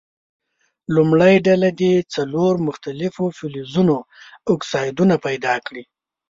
[0.95, 3.97] لومړۍ ډله دې څلور مختلفو فلزونو
[4.53, 5.83] اکسایدونه پیداکړي.